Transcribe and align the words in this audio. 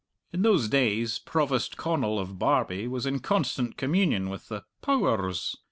In 0.33 0.41
those 0.41 0.67
days 0.67 1.19
Provost 1.19 1.77
Connal 1.77 2.17
of 2.19 2.39
Barbie 2.39 2.87
was 2.87 3.05
in 3.05 3.19
constant 3.19 3.77
communion 3.77 4.29
with 4.29 4.47
the 4.49 4.63
"Pow 4.81 5.03
ers." 5.05 5.57